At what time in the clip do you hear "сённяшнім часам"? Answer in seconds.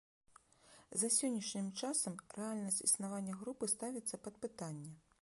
1.17-2.13